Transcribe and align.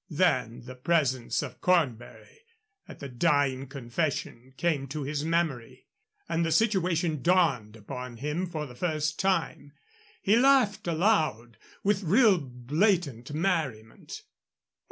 Then 0.09 0.61
the 0.65 0.73
presence 0.73 1.43
of 1.43 1.61
Cornbury 1.61 2.39
at 2.87 2.97
the 2.97 3.07
dying 3.07 3.67
confession 3.67 4.51
came 4.57 4.87
to 4.87 5.03
his 5.03 5.23
memory, 5.23 5.85
and 6.27 6.43
the 6.43 6.51
situation 6.51 7.21
dawned 7.21 7.75
upon 7.75 8.17
him 8.17 8.47
for 8.47 8.65
the 8.65 8.73
first 8.73 9.19
time. 9.19 9.73
He 10.23 10.35
laughed 10.37 10.87
aloud 10.87 11.57
with 11.83 12.01
real 12.01 12.39
blatant 12.39 13.31
merriment. 13.35 14.23